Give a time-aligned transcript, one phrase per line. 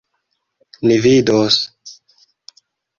[0.87, 1.61] Ni vidos!